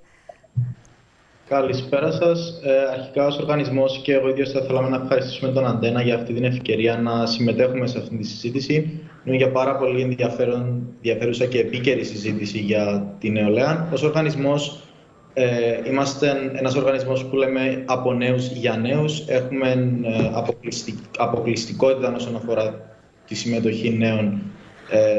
[1.48, 2.60] Καλησπέρα σας.
[2.64, 6.32] Ε, αρχικά, ως οργανισμός και εγώ ίδιος θα θέλαμε να ευχαριστήσουμε τον Αντένα για αυτή
[6.32, 9.00] την ευκαιρία να συμμετέχουμε σε αυτή τη συζήτηση.
[9.24, 13.88] Είναι για πάρα πολύ ενδιαφέρον, ενδιαφέρουσα και επίκαιρη συζήτηση για την νεολαία.
[13.92, 14.80] Ω οργανισμός,
[15.34, 15.46] ε,
[15.86, 19.28] είμαστε ένας οργανισμός που λέμε από νέους για νέους.
[19.28, 19.70] Έχουμε
[20.02, 20.30] ε,
[21.18, 24.55] αποκλειστικότητα όσον αφορά τη συμμετοχή νέων ε,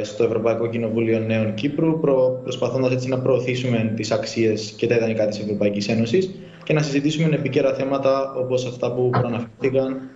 [0.03, 5.27] στο Ευρωπαϊκό Κοινοβούλιο Νέων Κύπρου, προ, προσπαθώντας έτσι να προωθήσουμε τις αξίες και τα ιδανικά
[5.27, 6.29] της Ευρωπαϊκής Ένωσης
[6.63, 10.09] και να συζητήσουμε επίκαιρα θέματα όπως αυτά που προαναφέρθηκαν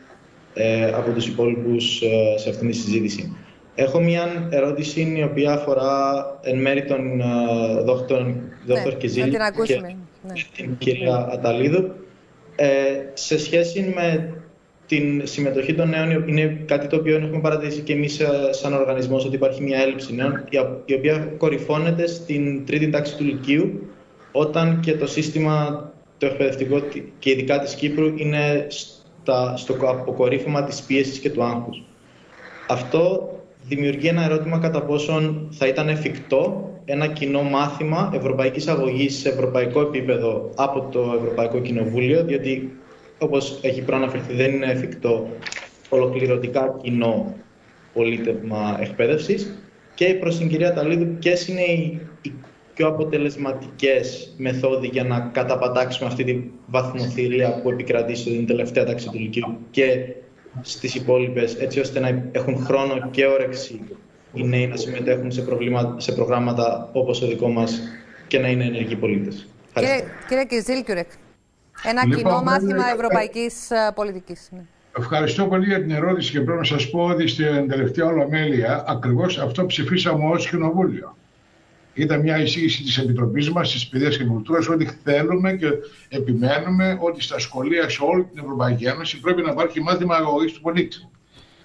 [0.53, 3.35] ε, από τους υπόλοιπους ε, σε αυτήν τη συζήτηση.
[3.75, 7.25] Έχω μια ερώτηση η οποία αφορά εν μέρη τον ε,
[7.83, 8.21] δόκτωρ,
[8.65, 10.33] ναι, Κιζίλη και ναι.
[10.55, 11.91] την κυρία Αταλίδου
[12.55, 12.67] ε,
[13.13, 14.33] σε σχέση με
[14.91, 19.25] την συμμετοχή των νέων είναι κάτι το οποίο έχουμε παρατηρήσει και εμείς ε, σαν οργανισμός
[19.25, 20.43] ότι υπάρχει μια έλλειψη νέων,
[20.85, 23.87] η οποία κορυφώνεται στην τρίτη τάξη του Λυκείου,
[24.31, 26.81] όταν και το σύστημα το εκπαιδευτικό
[27.19, 31.83] και ειδικά της Κύπρου είναι στα, στο αποκορύφωμα της πίεσης και του άγχους.
[32.67, 33.29] Αυτό
[33.67, 39.81] δημιουργεί ένα ερώτημα κατά πόσον θα ήταν εφικτό ένα κοινό μάθημα ευρωπαϊκής αγωγής σε ευρωπαϊκό
[39.81, 42.80] επίπεδο από το Ευρωπαϊκό Κοινοβούλιο, διότι
[43.21, 45.29] όπως έχει προαναφερθεί, δεν είναι εφικτό
[45.89, 47.35] ολοκληρωτικά κοινό
[47.93, 49.63] πολίτευμα εκπαίδευσης.
[49.93, 52.33] Και προς την κυρία Ταλίδου, ποιες είναι οι, οι
[52.73, 59.19] πιο αποτελεσματικές μεθόδοι για να καταπατάξουμε αυτή τη βαθμοθυρία που επικρατεί στην τελευταία τάξη του
[59.19, 60.05] Λυκείου και
[60.61, 63.81] στις υπόλοιπες, έτσι ώστε να έχουν χρόνο και όρεξη
[64.33, 65.43] οι νέοι να συμμετέχουν σε,
[65.97, 67.81] σε προγράμματα όπως το δικό μας
[68.27, 69.47] και να είναι ενεργοί πολίτες.
[69.73, 71.09] Κύριε, κύριε Κιζίλκιουρεκ,
[71.83, 74.47] ένα λοιπόν, κοινό μάθημα ευρωπαϊκής ε, πολιτικής.
[74.51, 74.61] Ναι.
[74.97, 79.37] Ευχαριστώ πολύ για την ερώτηση και πρέπει να σας πω ότι στην τελευταία ολομέλεια ακριβώς
[79.37, 81.15] αυτό ψηφίσαμε ως Κοινοβούλιο.
[81.93, 85.67] Ήταν μια εισήγηση της Επιτροπής μας, της Παιδείας και Κουλτούρας, ότι θέλουμε και
[86.09, 90.61] επιμένουμε ότι στα σχολεία σε όλη την Ευρωπαϊκή Ένωση πρέπει να υπάρχει μάθημα αγωγής του
[90.61, 91.09] πολίτη.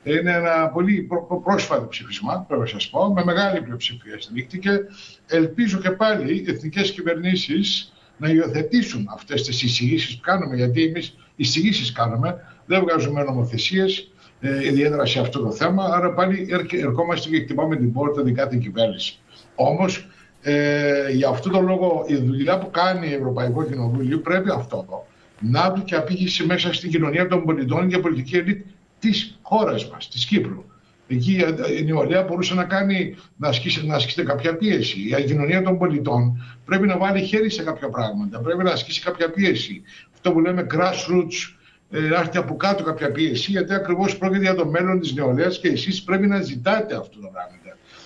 [0.02, 1.08] Είναι ένα πολύ
[1.44, 4.80] πρόσφατο ψήφισμα, πρέπει να σας πω, με μεγάλη πλειοψηφία στηρίχτηκε.
[5.26, 11.16] Ελπίζω και πάλι οι εθνικές κυβερνήσεις να υιοθετήσουν αυτές τις εισηγήσεις που κάνουμε, γιατί εμείς
[11.36, 15.84] εισηγήσεις κάνουμε, δεν βγάζουμε νομοθεσίες, ε, ιδιαίτερα σε αυτό το θέμα.
[15.84, 19.18] Άρα πάλι ερχόμαστε και χτυπάμε την πόρτα την κάθε κυβέρνηση.
[19.54, 20.08] Όμως,
[20.42, 25.06] ε, για αυτόν τον λόγο, η δουλειά που κάνει η Ευρωπαϊκό Κοινοβούλιο πρέπει αυτό εδώ
[25.40, 28.66] να βρει και απήγηση μέσα στην κοινωνία των πολιτών και πολιτική ελίτ
[28.98, 30.64] της χώρας μας, της Κύπρου.
[31.08, 31.42] Εκεί
[31.78, 34.98] η νεολαία μπορούσε να, κάνει, να, ασκήσει, να ασκήσει κάποια πίεση.
[35.18, 39.30] Η κοινωνία των πολιτών πρέπει να βάλει χέρι σε κάποια πράγματα, πρέπει να ασκήσει κάποια
[39.30, 39.82] πίεση.
[40.14, 41.54] Αυτό που λέμε grassroots,
[41.90, 45.58] ε, να έρθει από κάτω κάποια πίεση, γιατί ακριβώς πρόκειται για το μέλλον της νεολαίας
[45.58, 47.56] και εσείς πρέπει να ζητάτε αυτό το πράγμα.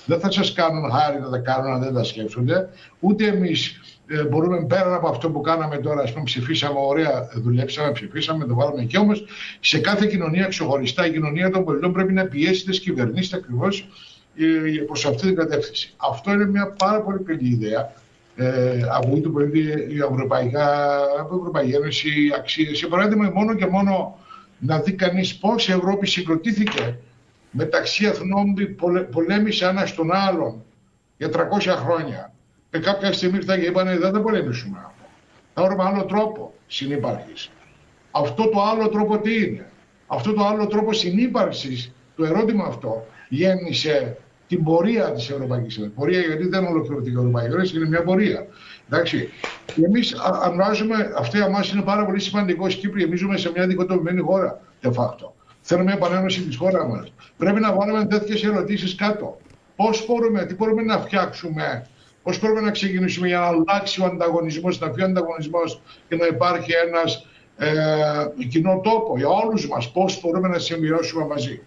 [0.06, 2.68] Δεν θα σας κάνουν χάρη να τα κάνουν αν δεν τα σκέφτονται,
[3.00, 3.80] ούτε εμείς
[4.12, 8.54] ε, μπορούμε πέρα από αυτό που κάναμε τώρα, ας πούμε, ψηφίσαμε, ωραία, δουλέψαμε, ψηφίσαμε, το
[8.54, 8.96] βάλαμε εκεί.
[8.96, 9.24] Όμως
[9.60, 13.88] σε κάθε κοινωνία ξεχωριστά, η κοινωνία των πολιτών πρέπει να πιέσει τις κυβερνήσεις ακριβώς
[14.36, 15.94] ε, προς αυτή την κατεύθυνση.
[15.96, 17.92] Αυτό είναι μια πάρα πολύ καλή ιδέα.
[18.36, 22.78] Ε, από το πολύ η Ευρωπαϊκά, από Ευρωπαϊκή Ένωση, αξίες.
[22.78, 24.18] Για παράδειγμα, μόνο και μόνο
[24.58, 26.98] να δει κανείς πώς η Ευρώπη συγκροτήθηκε
[27.50, 30.64] μεταξύ εθνών που πολέμησε ένας στον άλλον
[31.16, 32.29] για 300 χρόνια
[32.70, 35.04] και κάποια στιγμή ήρθαν και είπαν δεν θα πολεμήσουμε αυτό.
[35.54, 37.50] Θα βρούμε άλλο τρόπο συνύπαρξης.
[38.10, 39.70] Αυτό το άλλο τρόπο τι είναι;
[40.06, 44.16] Αυτό το άλλο τρόπο συνύπαρξης, το ερώτημα αυτό, γέννησε
[44.48, 45.94] την πορεία της Ευρωπαϊκής Ένωσης.
[45.94, 48.46] Πορεία γιατί δεν ολοκληρωθεί η Ευρωπαϊκή Ένωση, είναι μια πορεία.
[48.88, 49.28] Εντάξει.
[49.86, 52.70] Εμείς, αν βάζουμε, αυτό για μα είναι πάρα πολύ σημαντικό.
[52.70, 55.30] Στην Κύπρη, εμεί ζούμε σε μια δικοτομημένη χώρα, de facto.
[55.60, 57.12] Θέλουμε επανένωση της χώρας μας.
[57.36, 59.38] Πρέπει να βάλουμε τέτοιες ερωτήσεις κάτω.
[59.76, 61.86] Πώς μπορούμε, τι μπορούμε να φτιάξουμε
[62.22, 66.26] Πώς πρέπει να ξεκινήσουμε για να αλλάξει ο ανταγωνισμός, να φύγει ο ανταγωνισμός και να
[66.26, 69.90] υπάρχει ένας ε, κοινό τόπο για όλους μας.
[69.90, 71.62] Πώς μπορούμε να συμβιώσουμε μαζί.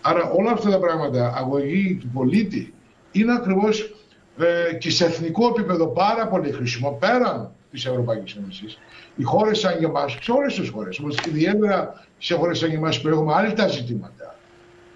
[0.00, 2.74] Άρα όλα αυτά τα πράγματα, αγωγή του πολίτη,
[3.12, 3.94] είναι ακριβώς
[4.38, 8.78] ε, και σε εθνικό επίπεδο πάρα πολύ χρήσιμο πέραν της Ευρωπαϊκής Ένωσης.
[9.16, 12.76] Οι χώρες σαν και εμάς, σε όλες τις χώρες, όμως ιδιαίτερα σε χώρες σαν και
[12.76, 14.36] εμάς που έχουμε άλλα τα ζητήματα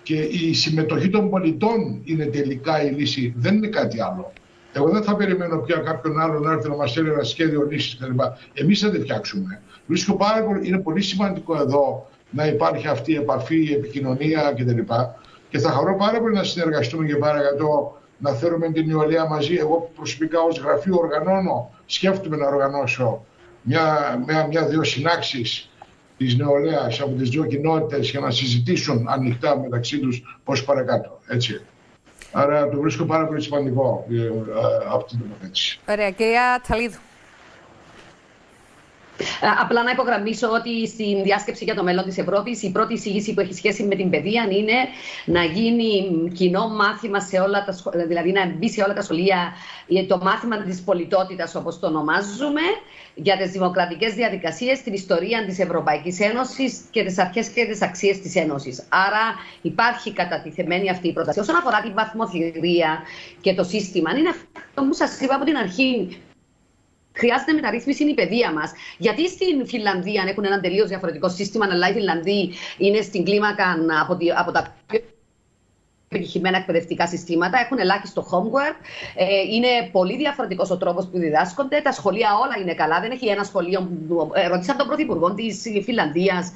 [0.03, 4.33] και η συμμετοχή των πολιτών είναι τελικά η λύση, δεν είναι κάτι άλλο.
[4.77, 7.97] Εγώ δεν θα περιμένω πια κάποιον άλλο να έρθει να μας στείλει ένα σχέδιο λύσης
[7.97, 8.21] κτλ.
[8.53, 9.63] Εμείς θα τη φτιάξουμε.
[9.87, 14.93] Βρίσκω πάρα πολύ, είναι πολύ σημαντικό εδώ να υπάρχει αυτή η επαφή, η επικοινωνία κτλ.
[15.49, 19.55] Και θα χαρώ πάρα πολύ να συνεργαστούμε και παρακατώ να θέλουμε την νεολαία μαζί.
[19.55, 23.25] Εγώ προσωπικά ως γραφείο οργανώνω, σκέφτομαι να οργανώσω
[23.63, 25.71] μια-δύο μια, μια, μια συνάξεις
[26.17, 31.21] της νεολαίας από τις δύο κοινότητες για να συζητήσουν ανοιχτά μεταξύ τους πώς παρακάτω.
[31.27, 31.61] Έτσι.
[32.39, 34.17] Άρα το βρίσκω πάρα πολύ σημαντικό ε,
[34.95, 35.81] αυτή την τοποθέτηση.
[35.89, 36.11] Ωραία.
[36.11, 36.99] Κυρία Τσαλίδου.
[39.19, 43.35] Ε, απλά να υπογραμμίσω ότι στην διάσκεψη για το μέλλον της Ευρώπης η πρώτη εισήγηση
[43.35, 44.75] που έχει σχέση με την παιδεία είναι
[45.25, 49.53] να γίνει κοινό μάθημα σε όλα τα σχολεία, δηλαδή να μπει σε όλα τα σχολεία
[50.09, 52.61] το μάθημα της πολιτότητας, όπως το ονομάζουμε,
[53.15, 58.21] για τις δημοκρατικές διαδικασίες, την ιστορία της Ευρωπαϊκής Ένωσης και τις αρχές και τις αξίες
[58.21, 58.85] της Ένωσης.
[58.89, 61.41] Άρα υπάρχει κατατιθεμένη αυτή η πρόταση.
[61.41, 63.03] Όσον αφορά την βαθμοθυρία
[63.41, 66.21] και το σύστημα, είναι αυτό που σας είπα από την αρχή.
[67.17, 68.73] Χρειάζεται μεταρρύθμιση η παιδεία μας.
[68.99, 74.17] Γιατί στην Φιλανδία έχουν ένα τελείως διαφορετικό σύστημα, αλλά οι Φιλανδοί είναι στην κλίμακα από,
[74.37, 75.01] από τα πιο
[76.09, 78.77] επιτυχημένα εκπαιδευτικά συστήματα, έχουν ελάχιστο homework.
[79.15, 79.25] Ε,
[79.55, 81.81] είναι πολύ διαφορετικός ο τρόπος που διδάσκονται.
[81.81, 83.01] Τα σχολεία όλα είναι καλά.
[83.01, 83.89] Δεν έχει ένα σχολείο.
[84.35, 86.53] Ε, ρωτήσαν τον Πρωθυπουργό της Φιλανδίας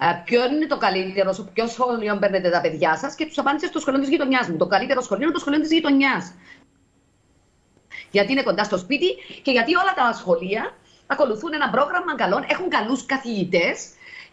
[0.00, 3.78] ε, ποιο είναι το καλύτερο, ποιο σχολείο παίρνετε τα παιδιά σας και τους απάντησε στο
[3.78, 4.56] σχολείο της γειτονιάς μου.
[4.56, 6.32] Το καλύτερο σχολείο είναι το σχολείο της γειτονιάς
[8.16, 9.08] γιατί είναι κοντά στο σπίτι
[9.42, 10.62] και γιατί όλα τα σχολεία
[11.06, 13.76] ακολουθούν ένα πρόγραμμα καλών, έχουν καλούς καθηγητές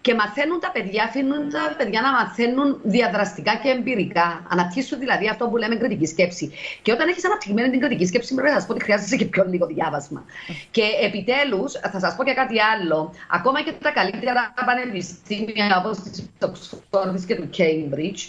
[0.06, 4.28] και μαθαίνουν τα παιδιά, αφήνουν τα παιδιά να μαθαίνουν διαδραστικά και εμπειρικά.
[4.50, 6.46] Αναπτύσσουν δηλαδή αυτό που λέμε κριτική σκέψη.
[6.82, 9.44] Και όταν έχεις αναπτυγμένη την κριτική σκέψη, πρέπει να σας πω ότι χρειάζεσαι και πιο
[9.50, 10.26] λίγο διάβασμα.
[10.72, 13.14] Και επιτέλους, θα σας πω και κάτι άλλο.
[13.38, 18.22] Ακόμα και τα καλύτερα πανεπιστήμια όπως της Oxford και του Cambridge,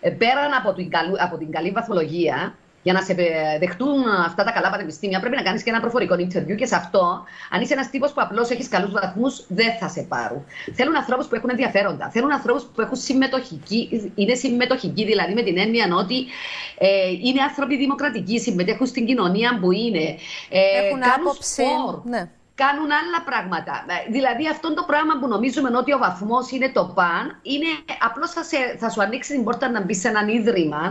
[0.00, 3.14] ε, πέραν από την, καλή, από την καλή βαθμολογία, Για να σε
[3.58, 7.24] δεχτούν αυτά τα καλά πανεπιστήμια, πρέπει να κάνεις και ένα προφορικό interview και σε αυτό,
[7.50, 10.44] αν είσαι ένας τύπος που απλώς έχεις καλούς βαθμούς, δεν θα σε πάρουν.
[10.74, 12.10] Θέλουν ανθρώπους που έχουν ενδιαφέροντα.
[12.10, 16.26] Θέλουν ανθρώπους που έχουν συμμετοχική, είναι συμμετοχικοί, δηλαδή με την έννοια ότι
[16.78, 20.16] ε, είναι άνθρωποι δημοκρατικοί, συμμετέχουν στην κοινωνία που είναι.
[20.50, 21.62] Ε, έχουν άποψη.
[22.04, 22.30] Ναι
[22.62, 23.74] κάνουν άλλα πράγματα.
[23.88, 27.70] Ε, δηλαδή, αυτό το πράγμα που νομίζουμε ότι ο βαθμός είναι το παν, είναι
[28.08, 28.42] απλώς θα,
[28.78, 30.82] θα σου ανοίξει την πόρτα να μπει σε έναν ίδρυμα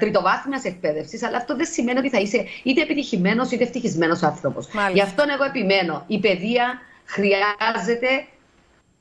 [0.00, 4.68] τριτοβάθμιας εκπαίδευσης, αλλά αυτό δεν σημαίνει ότι θα είσαι είτε επιτυχημένος είτε ευτυχισμένος άνθρωπος.
[4.92, 6.04] Γι' αυτό εγώ επιμένω.
[6.06, 8.10] Η παιδεία χρειάζεται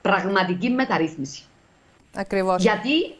[0.01, 1.41] πραγματική μεταρρύθμιση.
[2.15, 2.61] Ακριβώς.
[2.61, 3.15] Γιατί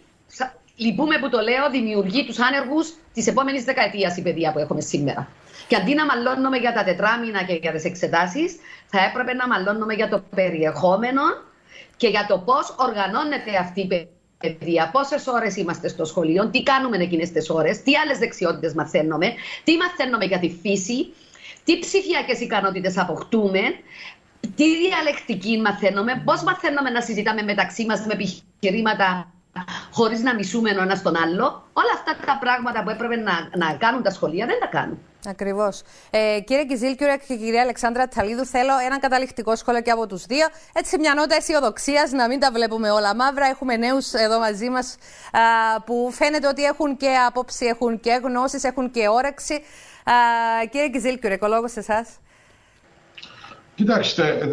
[0.75, 5.27] λυπούμε που το λέω, δημιουργεί τους άνεργους της επόμενης δεκαετίας η παιδεία που έχουμε σήμερα.
[5.67, 8.56] Και αντί να μαλώνουμε για τα τετράμινα και για τις εξετάσεις,
[8.88, 11.21] θα έπρεπε να μαλώνουμε για το περιεχόμενο
[11.97, 14.08] και για το πώς οργανώνεται αυτή η
[14.41, 14.89] παιδεία.
[14.91, 19.78] Πόσες ώρες είμαστε στο σχολείο, τι κάνουμε εκείνες τις ώρες, τι άλλες δεξιότητες μαθαίνουμε, τι
[19.78, 21.13] μαθαίνουμε για τη φύση,
[21.63, 23.62] τι ψηφιακές ικανότητες αποκτούμε,
[24.56, 29.32] τι διαλεκτική μαθαίνουμε, πώς μαθαίνουμε να συζητάμε μεταξύ μας με επιχειρήματα
[29.91, 31.43] χωρίς να μισούμε ένα τον άλλο.
[31.74, 35.00] Όλα αυτά τα πράγματα που έπρεπε να, να κάνουν τα σχολεία δεν τα κάνουν.
[35.25, 35.81] Ακριβώς.
[36.10, 40.25] Ε, κύριε Κιζίλ, κύριε και κυρία Αλεξάνδρα Τσαλίδου, θέλω ένα καταληκτικό σχόλιο και από τους
[40.25, 40.45] δύο.
[40.73, 43.45] Έτσι, μια νότα αισιοδοξίας, να μην τα βλέπουμε όλα μαύρα.
[43.45, 44.97] Έχουμε νέους εδώ μαζί μας
[45.86, 49.53] που φαίνεται ότι έχουν και άποψη, έχουν και γνώσεις, έχουν και όρεξη.
[50.03, 50.13] Α,
[50.69, 52.10] κύριε Κιζίλ, κύριε οικολόγο, σε εσάς.
[53.75, 54.47] Κοιτάξτε,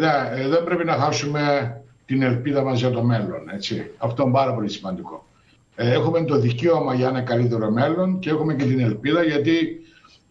[0.49, 1.73] δεν πρέπει να χάσουμε
[2.05, 3.49] την ελπίδα μας για το μέλλον.
[3.53, 3.91] Έτσι.
[3.97, 5.27] Αυτό είναι πάρα πολύ σημαντικό.
[5.75, 9.78] Ε, έχουμε το δικαίωμα για ένα καλύτερο μέλλον και έχουμε και την ελπίδα γιατί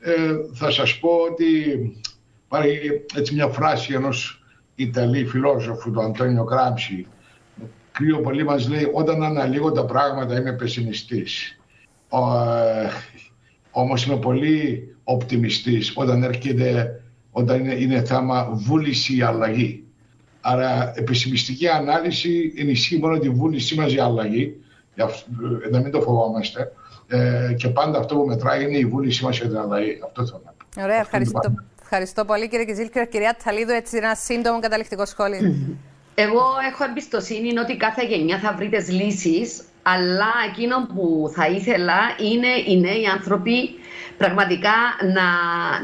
[0.01, 1.47] ε, θα σας πω ότι
[2.45, 4.43] υπάρχει έτσι μια φράση ενός
[4.75, 7.07] Ιταλή φιλόσοφου, του Αντώνιο Κράψη,
[7.93, 11.59] κρύο πολύ μας λέει όταν αναλύω τα πράγματα είμαι πεσημιστής.
[12.13, 12.89] Ε,
[13.71, 19.83] όμως είμαι πολύ οπτιμιστής όταν έρχεται, όταν είναι, είναι θέμα βούληση η αλλαγή.
[20.41, 24.57] Άρα, επισημιστική ανάλυση ενισχύει μόνο τη βούλησή μας για αλλαγή.
[24.95, 25.05] Ε,
[25.71, 26.73] να μην το φοβόμαστε.
[27.09, 29.99] Ε, και πάντα αυτό που μετράει είναι η βούλησή μας για την αλλαγή.
[30.05, 30.83] Αυτό θέλω να πω.
[30.83, 31.55] Ωραία, ευχαριστώ.
[31.83, 32.91] Ευχαριστώ πολύ κύριε Κιζίλ.
[33.11, 35.55] Κυρία Τσαλίδου, έτσι ένα σύντομο καταληκτικό σχόλιο.
[36.15, 36.43] Εγώ
[36.73, 39.63] έχω εμπιστοσύνη ότι κάθε γενιά θα βρει τις λύσεις,
[39.95, 41.99] αλλά εκείνο που θα ήθελα
[42.33, 43.79] είναι οι νέοι άνθρωποι
[44.19, 44.77] πραγματικά
[45.15, 45.29] να,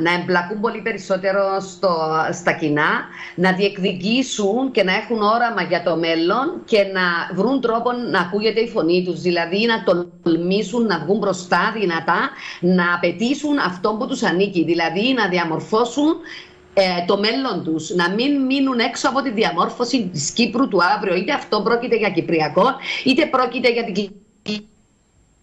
[0.02, 1.96] να εμπλακούν πολύ περισσότερο στο,
[2.32, 2.90] στα κοινά,
[3.34, 7.02] να διεκδικήσουν και να έχουν όραμα για το μέλλον και να
[7.34, 9.84] βρουν τρόπο να ακούγεται η φωνή τους, δηλαδή να
[10.22, 16.16] τολμήσουν να βγουν μπροστά δυνατά, να απαιτήσουν αυτό που τους ανήκει, δηλαδή να διαμορφώσουν
[16.74, 21.14] ε, το μέλλον τους, να μην μείνουν έξω από τη διαμόρφωση της Κύπρου του αύριο,
[21.14, 22.64] είτε αυτό πρόκειται για Κυπριακό,
[23.04, 24.10] είτε πρόκειται για την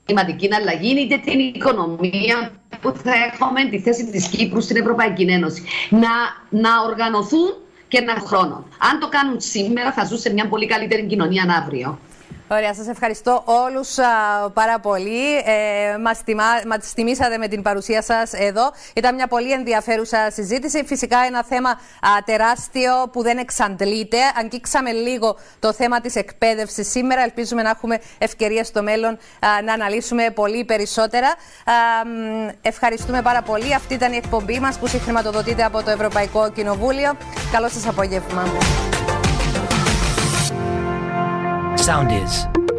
[0.06, 5.64] κλιματική αλλαγή, είτε την οικονομία που θα έχουμε τη θέση της Κύπρου στην Ευρωπαϊκή Ένωση.
[5.90, 6.10] Να,
[6.50, 7.54] να οργανωθούν
[7.88, 8.66] και ένα χρόνο.
[8.92, 12.00] Αν το κάνουν σήμερα θα ζουν σε μια πολύ καλύτερη κοινωνία αύριο.
[12.52, 13.96] Ωραία, σας ευχαριστώ όλους
[14.54, 15.38] πάρα πολύ.
[15.38, 18.72] Ε, μας, τιμά, μας τιμήσατε με την παρουσία σας εδώ.
[18.96, 20.84] Ήταν μια πολύ ενδιαφέρουσα συζήτηση.
[20.86, 21.78] Φυσικά ένα θέμα α,
[22.26, 24.18] τεράστιο που δεν εξαντλείται.
[24.40, 27.22] Αγγίξαμε λίγο το θέμα της εκπαίδευσης σήμερα.
[27.22, 29.18] Ελπίζουμε να έχουμε ευκαιρία στο μέλλον
[29.66, 31.34] να αναλύσουμε πολύ περισσότερα.
[32.62, 33.74] ευχαριστούμε πάρα πολύ.
[33.74, 37.18] Αυτή ήταν η εκπομπή μας που συγχρηματοδοτείται από το Ευρωπαϊκό Κοινοβούλιο.
[37.52, 38.44] Καλό σας απόγευμα.
[41.82, 42.71] Sound is.